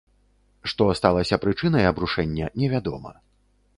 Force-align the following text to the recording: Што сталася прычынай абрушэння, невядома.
Што 0.71 0.87
сталася 1.01 1.39
прычынай 1.43 1.83
абрушэння, 1.91 2.45
невядома. 2.63 3.11